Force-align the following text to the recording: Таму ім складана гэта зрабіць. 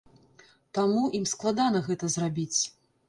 Таму 0.77 1.03
ім 1.19 1.27
складана 1.33 1.83
гэта 1.89 2.11
зрабіць. 2.15 2.61